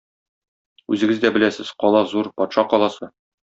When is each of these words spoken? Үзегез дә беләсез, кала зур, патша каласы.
Үзегез 0.95 1.21
дә 1.25 1.31
беләсез, 1.37 1.71
кала 1.87 2.05
зур, 2.15 2.33
патша 2.41 2.69
каласы. 2.77 3.13